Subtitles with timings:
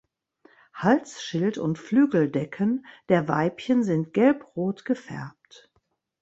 [0.73, 5.69] Halsschild und Flügeldecken der Weibchen sind gelbrot gefärbt.